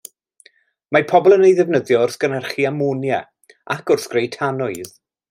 Mae 0.95 1.03
pobl 1.11 1.35
yn 1.35 1.45
ei 1.49 1.53
defnyddio 1.59 2.01
wrth 2.05 2.17
gynhyrchu 2.23 2.65
amonia, 2.71 3.21
ac 3.77 3.93
wrth 3.97 4.09
greu 4.15 4.31
tanwydd. 4.39 4.95